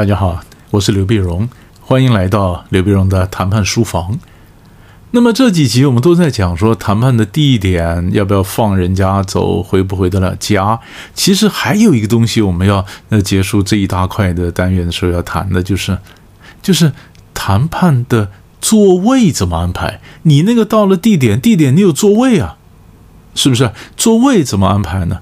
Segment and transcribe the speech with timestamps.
[0.00, 0.40] 大家好，
[0.70, 1.46] 我是刘碧荣，
[1.82, 4.18] 欢迎来到刘碧荣的谈判书房。
[5.10, 10.80] 那么这几集我们都在讲说谈判的地点要不要放人家走，回不回得了家。
[11.12, 15.98] 其实还有一个东西，我们要呃结束这一大块的单元的时候要谈的，就是
[16.62, 16.94] 就是
[17.34, 20.00] 谈判的座位怎么安排。
[20.22, 22.56] 你那个到了地点，地点你有座位啊，
[23.34, 23.70] 是不是？
[23.98, 25.20] 座位怎么安排呢？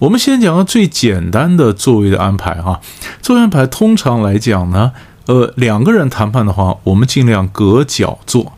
[0.00, 2.80] 我们先讲个最简单的座位的安排哈。
[3.20, 4.92] 座位安排通常来讲呢，
[5.26, 8.52] 呃，两个人谈判的话，我们尽量隔角坐。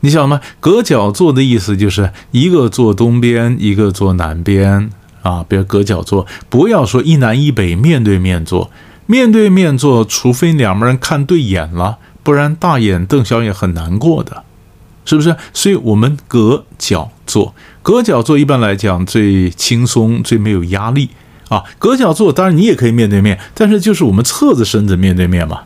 [0.00, 0.40] 你晓得吗？
[0.60, 4.90] 隔角坐的意思就是一个坐东边，一个坐南边
[5.22, 5.44] 啊。
[5.46, 8.70] 比如隔角坐，不要说一南一北面对面坐，
[9.04, 14.44] 面对面坐，除非两个人看对眼了，不然大眼瞪小眼很难过的，
[15.04, 15.36] 是不是？
[15.52, 17.54] 所以我们隔角坐。
[17.86, 21.08] 隔角坐一般来讲最轻松、最没有压力
[21.48, 21.62] 啊。
[21.78, 25.60] 隔角坐当然你也可以面对面，但是就是我们侧着身子面对面嘛。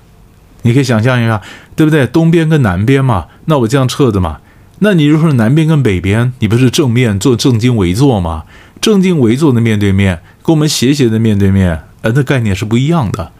[0.60, 1.41] 你可以想象一下，
[1.74, 2.06] 对不对？
[2.06, 4.41] 东边跟南边嘛，那我这样侧着嘛。
[4.80, 8.44] 那你如果是南边跟北边，你不是正面做正襟危坐吗？
[8.82, 13.32] 正襟危坐的面对面，跟我们斜斜的面对面，呃，那概念是不一样的。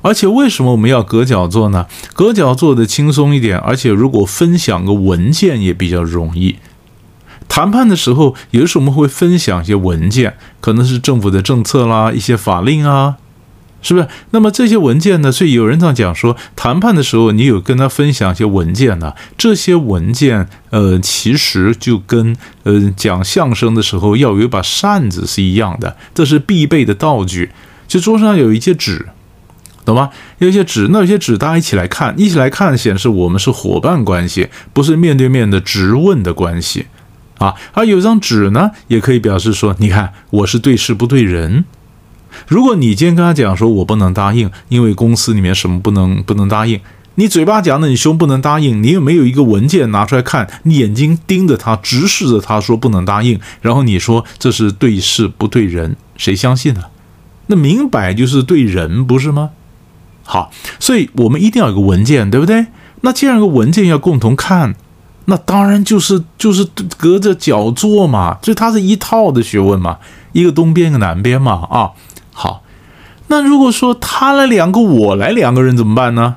[0.00, 1.86] 而且为什么我们要隔角坐呢？
[2.14, 6.56] 隔角坐的轻松一点，而且如果分享个文件也比较容易。
[7.48, 13.16] 谈判的时候，有的时候我们会分享一些文件，可能是政府的政策啦，一些法令啊，
[13.80, 14.08] 是不是？
[14.30, 15.30] 那么这些文件呢？
[15.30, 19.14] 所以有人这样讲说，谈判的时候你有跟他分享一些文件呢？
[19.38, 27.50] 这些文件，呃，其实就跟呃讲相声的时候要有一把扇子是一样的，这是必备的道具。
[27.86, 29.06] 就桌上有一些纸，
[29.84, 30.10] 懂吗？
[30.38, 36.86] 有一些纸，那有些纸大家一起来看，一起来看显示我们是伙伴关系，不是面对面的直问的关系。
[37.38, 41.64] 啊，而有张纸呢，也可以表示说，你看我是对事不对人。
[42.48, 46.80] 如果你今天跟他讲说，我不能答应，因为公司里面什么不能不能答应，
[47.14, 56.82] 你嘴巴讲的，你胸不能答应，你又没有一个文件拿出来看，你眼睛盯着他，直视着他说不能答应，然后你说这是对事不对人，谁相信呢？
[57.46, 59.50] 那明摆就是对人，不是吗？
[60.24, 62.66] 好，所以我们一定要有个文件，对不对？
[63.02, 64.74] 那既然有个文件要共同看。
[65.26, 66.66] 那当然就是就是
[66.96, 69.98] 隔着角坐嘛，所以它是一套的学问嘛，
[70.32, 71.90] 一个东边一个南边嘛啊。
[72.32, 72.62] 好，
[73.28, 76.36] 那如果说他来两个，我来两个人怎么办呢？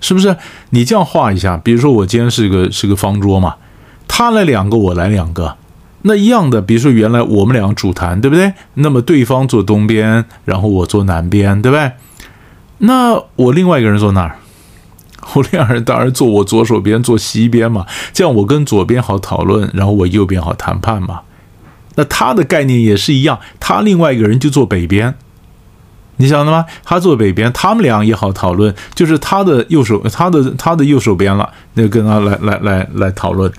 [0.00, 0.36] 是不是？
[0.70, 3.56] 你这样画一下，比如说我今天是个是个方桌嘛，
[4.06, 5.56] 他来两个，我来两个，
[6.02, 8.52] 那一样的，比如说原来我们两个主谈，对不对？
[8.74, 11.92] 那么对方坐东边，然后我坐南边，对不对？
[12.78, 14.38] 那我另外一个人坐哪儿？
[15.36, 21.20] 我两人当然坐我左手边，坐西边嘛，这样我跟左边好讨论，然后我右边好谈判嘛。
[21.96, 25.14] 那他的概念也是一样，他另外一个人就坐北边，
[26.16, 26.64] 你晓得吗？
[26.84, 33.52] 他坐北边，他们俩也好讨论，就是他的右手，他的他的右手边了，那跟他来来来来讨论，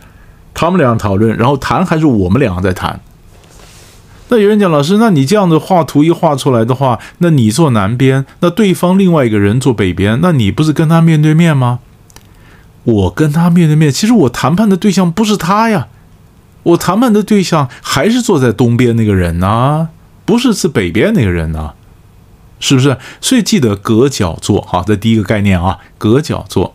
[0.54, 3.00] 他们俩讨论，然后谈还是我们两个在谈。
[4.30, 11.80] 那有人讲老师，那你这样子画图一画出来的话，那你坐南边，那对方另外一个人坐北边，那你不是跟他面对面吗？
[12.84, 15.88] 我跟他面对面，其实我谈判的对象不是他呀，
[16.64, 19.90] 我谈判的对象还是坐在东边那个人呢，
[20.26, 21.72] 不是是北边那个人呢，
[22.60, 22.98] 是不是？
[23.22, 26.74] 所以记得隔角坐，好，这第一个概念啊，隔角坐。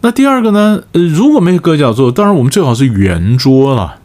[0.00, 0.82] 那第二个呢？
[0.92, 4.00] 呃，如果没有隔角坐，当然我们最好是圆桌了。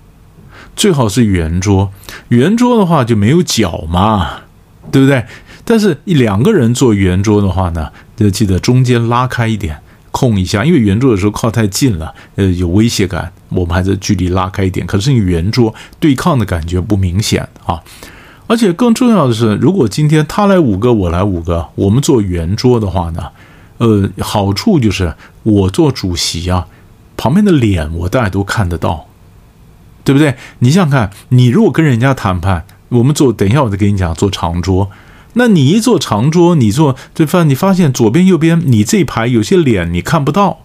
[0.76, 1.92] 最好是圆桌，
[2.30, 4.42] 圆桌的话就没有角嘛，
[4.92, 5.26] 对不对？
[5.64, 9.78] 但是两个人坐圆桌的话呢，就记得中间拉开一点，
[10.09, 14.88] 空一下，因为圆桌的时候靠太近了，呃，有威胁感，我们还是距离拉开一点。
[14.88, 17.79] 可是你圆桌对抗的感觉不明显啊，
[18.47, 23.28] 而且更重要的是，如果今天他来五个，我来五个，我们坐圆桌的话呢，
[23.78, 25.14] 呃，好处就是
[25.44, 26.66] 我做主席啊，
[27.16, 29.06] 旁边的脸我大家都看得到。
[30.03, 30.36] 对不对？
[30.59, 34.90] 你想想看，你如果跟人家谈判，我们坐，等一下我再跟你讲，坐长桌。
[35.34, 40.59] 那你一坐长桌，你坐对方，你发现左边右边你这一排有些脸你看不到，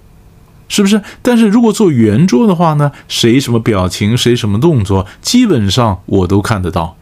[0.68, 1.02] 是不是？
[1.22, 6.96] 但是如果坐圆桌的话呢，谁什么表情，谁什么动作，基本上我都看得到。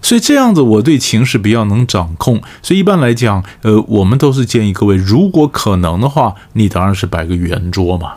[0.00, 2.40] 所以这样子，我对情势比较能掌控。
[2.62, 8.14] 所以一般来讲，呃，我们都是建议各位，如果可能的话，你当然是摆个圆桌嘛，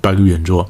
[0.00, 0.68] 摆个圆桌。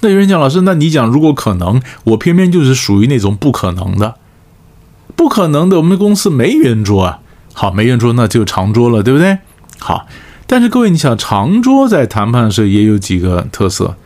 [0.00, 4.16] 那有人讲老师，那你讲如果可能，我偏偏就是属于那种不可能的，
[5.14, 5.76] 不可能的。
[5.76, 7.18] 我们公司没圆桌啊，
[7.52, 9.38] 好，没圆桌那就长桌了，对不对？
[9.78, 10.06] 好，
[10.46, 13.96] 但是各位，你想长桌在谈判的时候也有几个特色。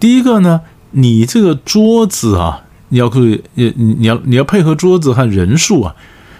[0.00, 0.62] 第一个呢，
[0.92, 5.94] 你这个桌子啊，你要可以，你你要你要配合桌子和人数啊，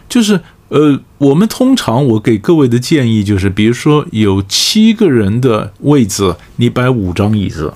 [0.08, 7.74] 就是呃，我们通常我给各位的建议就是，比如说有七个人的位置，你摆五张椅子，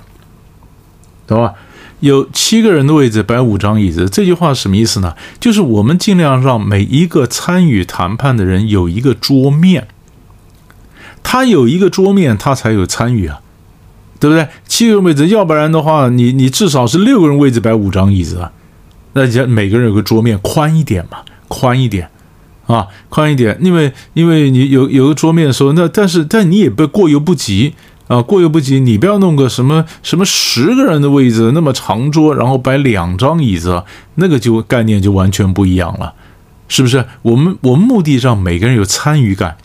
[1.29, 1.55] 懂吧？
[2.01, 5.15] 有七个人的位置摆五张椅子，这句话什么意思呢？
[5.41, 9.89] 就是我们尽量让每一个参与谈判的人有一个桌面，
[11.25, 13.41] 他有一个桌面，他才有参与啊，
[14.21, 14.47] 对不对？
[14.69, 18.53] 七个位置，要不然的话，你你至少是六个人位置摆五张椅子啊，
[19.15, 22.09] 那就每个人有个桌面，宽一点嘛，宽一点
[22.67, 27.75] 啊，宽一点，因为因为你有有个桌面的时候，那但是但你也不过犹不及。
[28.09, 33.85] 啊，过犹不及，你不要弄个什么什么十个人的位置那么长桌，然后摆两张椅子，
[34.17, 36.15] 那个就概念就完全不一样了，
[36.69, 37.05] 是不是？
[37.23, 39.57] 我们我们目的让每个人有参与感。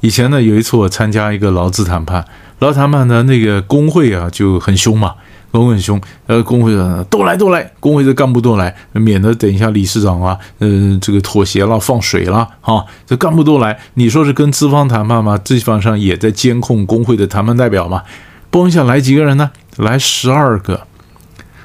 [0.00, 2.24] 以前呢，有一次我参加一个劳资谈判，
[2.60, 5.14] 劳资谈判呢，那个工会啊就很凶嘛。
[5.52, 13.78] 工会很凶，呃，工会的都来都来，工会的干部都来，免得等一下理事长啊，嗯，这个妥协了，放水了，哈，这干部都来。
[13.94, 15.38] 你说是跟资方谈判吗？
[15.38, 18.02] 资方上也在监控工会的谈判代表嘛？
[18.50, 19.50] 嘣一下来几个人呢？
[19.76, 20.86] 来十二个。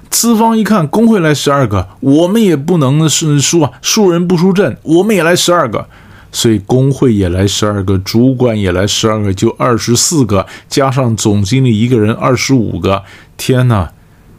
[0.09, 5.87] 资方一看工会来十二个，我们也不能是输啊，输人不输阵，我们也来十二个。
[6.29, 13.01] 所以工会也来十二个，主管也来十二个，就二十四个，加上总经理一个人二十五个。
[13.37, 13.91] 天哪，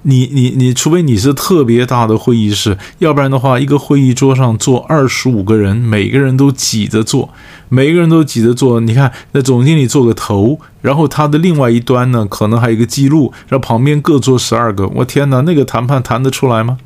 [0.02, 7.30] 你你你，除非你是特别大的会议室，要不然的话，一个会议桌上坐二十五个人，每个人都挤着坐，
[7.68, 8.80] 每个人都挤着坐。
[8.80, 14.86] 你看，那总经理坐个头，然后他的另外一端呢，可能还有一个记录，然后旁边各坐十二个。
[14.88, 16.78] 我天哪，那个谈判谈得出来吗？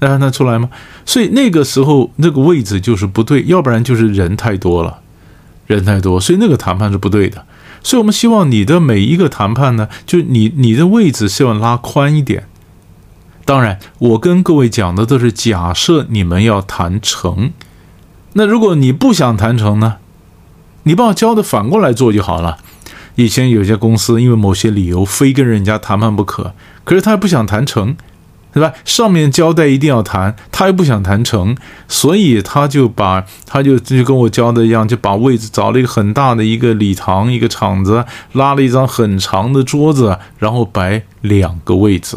[0.00, 0.70] 谈得出来吗？
[1.04, 5.00] 所以那个时候那个位置就是不对，要不然就是人太多了，
[5.66, 7.44] 人太多，所以那个谈判是不对的。
[7.82, 12.46] 所以我们希望你的每一个谈判呢，就你你的位置希望拉宽一点。
[13.44, 17.52] 当然，我跟各位讲的都是假设你们要谈成。
[18.34, 19.96] 那如果你不想谈成呢，
[20.82, 22.58] 你把我教的反过来做就好了。
[23.14, 26.52] 以前有些公司因为某些理由非跟人家谈判不可，
[26.84, 27.96] 可是他不想谈成。
[28.52, 28.72] 对吧？
[28.84, 31.56] 上面交代一定要谈，他又不想谈成，
[31.86, 42.16] 所以他就把他就就跟我教的一样，就把位置找了一个很大的一个礼堂，一个场子，拉了一张很长的桌子，然后摆两个位置。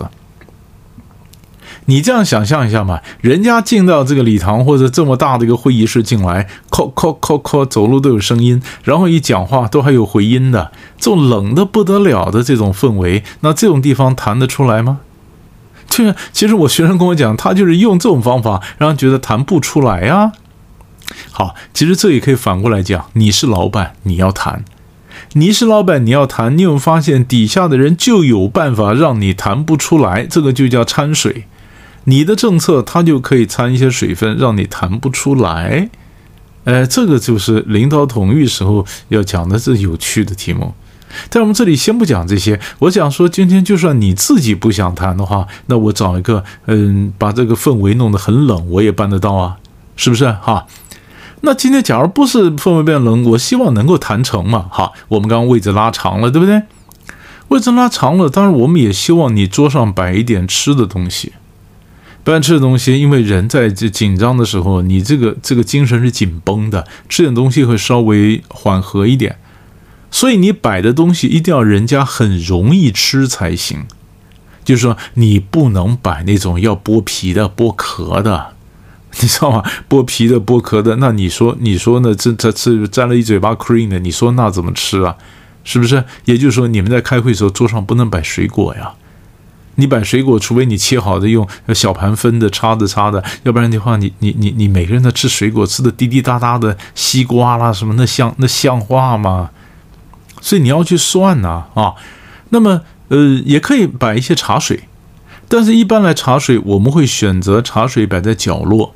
[1.85, 14.99] 你这样想象一下嘛，人家进到这个礼堂或者这么大的一个会议室进来，叩叩叩叩，走路都有声音，然后一讲话都还有回音的，这种冷的不得了的这种氛围，那这种地方谈得出来吗？
[15.91, 20.31] 这其实我学生跟我讲，他就是用这种方法，让人觉得谈不出来呀。
[21.31, 24.61] 好，其实这也可以反过来讲，你是老板，你要谈；
[25.33, 26.57] 你是老板，你要谈。
[26.57, 31.45] 你有发现底下的人就有办法让你谈不出来，这个就叫掺水。
[32.05, 35.89] 你的政策他就可以掺一些水分，让你谈不出来。
[36.63, 40.73] 哎，这个就是领导统御时候要讲的这有趣的题目。
[41.29, 49.57] 在我们这里先不讲这些，我想说今天就算你自己不想谈的话，那我找一个，嗯，把这个氛围弄得很冷，我也办得到啊，
[49.95, 50.65] 是不是哈？
[51.41, 56.62] 那今天假如不是氛围变冷，我希望能够谈成嘛，哈，我们刚刚位置拉长了，对不对？
[57.47, 61.33] 位置拉长了，当然我们也希望你桌上摆一点吃的东西，
[62.24, 69.36] 摆吃的东西，因为人在这紧张的时候，你这个这个精神是紧绷的，吃点东西会稍微缓和一点。
[70.12, 73.86] 所以你摆的东西一定要人家很容易吃才行，
[74.63, 78.53] 就是说你不能摆那种要剥皮的、剥壳的，
[79.20, 79.63] 你知道吗？
[79.89, 82.13] 剥皮的、剥壳的，那你说你说呢？
[82.13, 85.15] 这这这沾了一嘴巴 cream 的，你说那怎么吃啊？
[85.63, 86.03] 是不是？
[86.25, 88.94] 也就是说，你们在开会的时候桌上不能摆水果呀。
[89.75, 99.51] 你摆水果，除非你切好的用小盘分的、叉子叉的，要不然的话，你你你你每个人都吃水果吃的滴滴答答的，西瓜啦什么，那像那像话吗？
[100.41, 101.93] 所以你要去算呐啊，
[102.50, 104.81] 那么呃也可以摆一些茶水，
[105.48, 108.93] 但是一般来茶水我们会选择茶水摆在角落。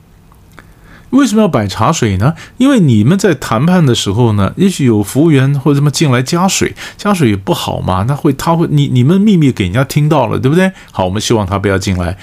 [1.12, 2.34] 为什么要摆茶水呢？
[2.58, 10.70] 因为你们在谈判的时候呢，也许有服务员或者什么进来加水，加水也不好嘛，那会他会你你们秘密给人家听到了，对不对？
[10.92, 12.18] 好，我们希望他不要进来，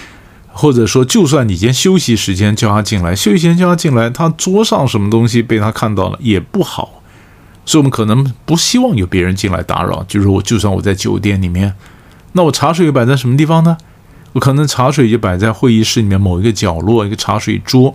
[0.49, 7.02] 或者说就算你今天休息时间叫他进来，休息时间叫他进来，他桌上什么东西被他看到了也不好。
[7.65, 10.05] 所以，我们可能不希望有别人进来打扰。
[10.09, 11.75] 就是我，就算我在酒店里面，
[12.33, 13.77] 那我茶水又摆在什么地方呢？
[14.33, 17.95] 我可能茶水就摆在会议室里面某一个角落，一个茶水桌。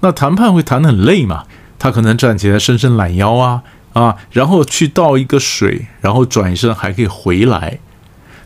[0.00, 1.44] 那谈判会谈得很累嘛？
[1.78, 3.62] 他可能站起来伸伸懒腰啊
[3.92, 7.78] 啊，然后去倒一个水，然后转身还可以回来。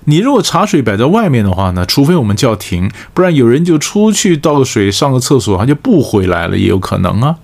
[0.05, 1.87] 你如果茶水摆在外面的话呢？
[1.87, 7.37] 除非我们叫停，不然有人就出去倒个水，上个厕所，他就不回来了，也有可能啊。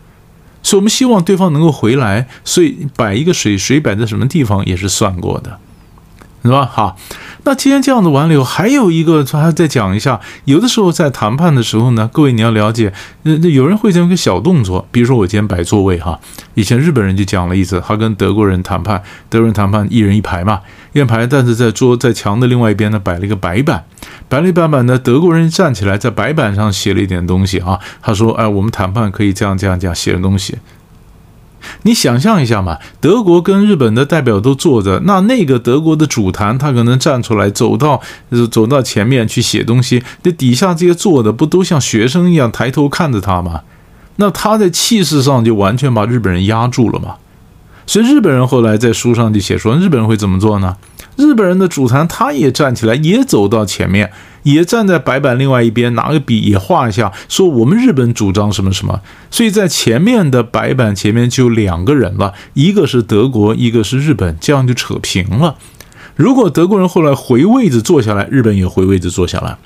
[0.63, 5.59] 所以我们希望对方能够回来，所以摆一个水水摆在什么地方也是算过的，
[6.43, 6.69] 是吧？
[6.71, 6.97] 好。
[7.45, 10.21] 那既然这样子完了以后，还有一个，他再讲一下。
[10.45, 16.19] 有的时候在谈判的时候呢，各位你要了解，那那有人会这样一个小动作，比如说我今天摆座位哈，
[16.53, 20.61] 以前日本人就讲了一次，他跟德国人谈判，德国人谈判一人一排嘛，
[20.93, 23.85] 一人排，但是在桌在墙的另外一边呢摆了一个白板，
[24.29, 30.57] 摆了一白板呢，德国人站起来在白板上写了一点东西啊，他说，哎，我们谈判可以这样这样这样写的东西。
[31.83, 38.01] 你想象一下嘛，德国跟日本的代表都坐着，那那个德国的主坛他可能站出来，走到
[38.51, 43.63] 走到前面去写东西，这底下这些坐的不都像学生一样抬头看着他吗？
[44.17, 47.17] 那他在气势上就完全把日本人压住了嘛。
[47.89, 50.77] 所以日本人后来在书上就写说，日本人会怎么做呢？
[51.17, 54.13] 日本人的主坛他也站起来，也走到前面。
[54.45, 59.01] 也站在白板另外一边，拿个笔也画一下，说我们日本主张什么什么。
[59.31, 65.57] 所以在前面的白板前面就两个人了，一个是德国，一个是日本，这样就扯平了。
[66.15, 69.57] 如果德国人后来回位子坐下来，日本也回位子坐下来。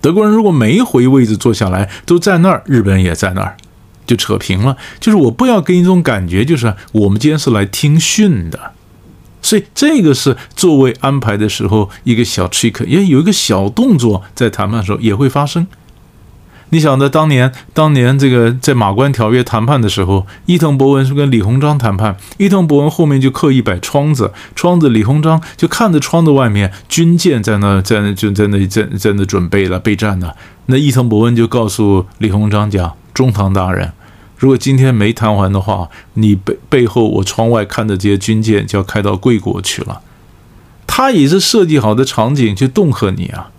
[0.00, 3.56] 德国人如果没回位子坐下来，都在那儿，日本也在那儿，
[4.06, 4.76] 就扯平了。
[5.00, 8.72] 就是我不要给你一种感觉，就是我们今天是来听训的。
[9.42, 15.66] 所以这个是座位安排的时候一个小 trick，也有一个小动作，在谈判的时候也会发生。
[16.70, 30.32] 你想的当年，当年这个在马关条约谈判的时候，伊藤博文是跟李鸿章谈判，伊藤博文后面就刻意摆窗子，窗子李鸿章就看着窗子外面军舰在那在那就在那在在那准备了备战呢。
[30.66, 33.92] 那伊藤博文就告诉李鸿章讲：“中堂大人。”
[34.36, 40.02] 如果今天没谈完的话，你背背后我窗外看的这些军舰就要开到贵国去了。
[40.86, 43.50] 他也是设计好的场景去恫吓你啊，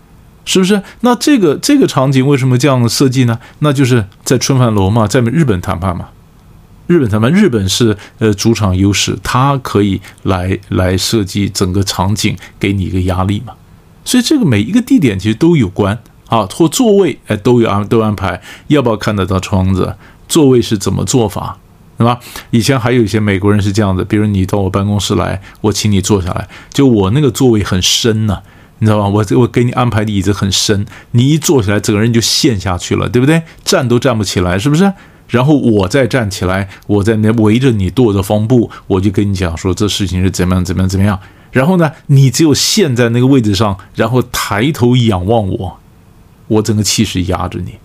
[0.44, 0.84] 是不是？
[1.00, 3.40] 那这个这个场景为什么这样设计呢？
[3.60, 6.10] 那就是在春帆楼嘛，在日本谈判嘛。
[6.88, 13.54] 日本谈判，日本是呃主场优势，他可以来来设计整个场景，给你一个压力嘛。
[14.04, 15.98] 所以这个每一个地点其实都有关
[16.36, 19.96] 啊，或座位哎都有安都安排，要不要看得到窗子？
[20.28, 21.58] 座位是怎么做法，
[21.98, 22.20] 对吧？
[22.50, 28.40] 以前还有一些美国人是这样的，比如你到我办公室来，我请你坐下来，就我那个座位很深呢，
[28.80, 29.08] 你知道吧？
[29.08, 33.44] 我我给你安排的椅子很深，你一坐下来，整个人就陷下去了，对不对？
[33.64, 34.92] 站都站不起来，是不是？
[35.30, 41.20] 然后我再站起来，我在那围着你跺着方步，我就跟你讲说这事情是怎么样怎么样怎么样。
[41.52, 45.80] 然后呢，你只有陷在那个位置上，然后抬头仰望我，
[46.48, 47.76] 我整个气势压着你。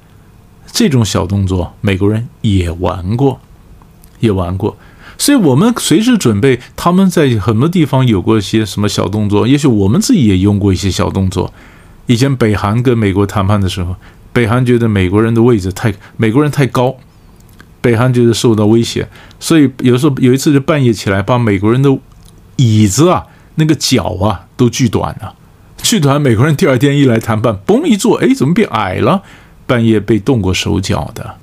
[0.73, 3.41] 这种小动作，美国人也玩过，
[4.21, 4.77] 也玩过，
[5.19, 6.61] 所以我们随时准备。
[6.77, 11.53] 他们在很多地方有过一些什么小动作，也许我们自己也用过一些小动作。
[12.07, 13.97] 以前北韩跟美国谈判的时候，
[14.33, 16.95] 北韩觉得美国人的位置太美国人太高，
[17.81, 19.09] 北韩觉得受到威胁，
[19.41, 21.99] 所以有时候有一次就半夜起来，把美国人的
[22.57, 23.27] 椅子啊
[23.57, 25.35] 那个脚啊都锯短了，
[25.83, 26.21] 剧团。
[26.21, 29.23] 美国人第二天一来谈判，嘣一坐，哎，怎么变矮了？
[29.67, 31.37] 半夜被动过手脚的，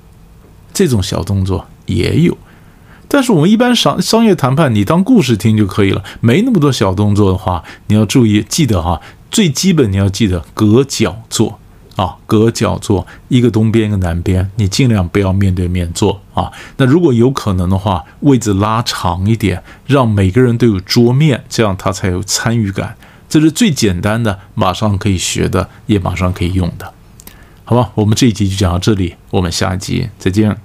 [0.73, 2.37] 这种小动作也有，
[3.07, 8.99] 但是我们一般商商业谈判，你当故事听就可以了，没那么多小动作的话，你要注意，记得哈，
[9.31, 11.57] 最基本你要记得隔角坐
[11.95, 16.51] 啊，隔角坐，一个东边一个南边，你尽量不要面对面坐啊。
[16.75, 22.97] 那如果有可能的话，位置拉长一点，让每个人都有桌面，这样他才有参与感。
[23.29, 26.93] 这是最简单的，马上可以学的，也马上可以用的。
[27.63, 30.57] 好吧，我们这一集就讲到这里，我们下一集再见。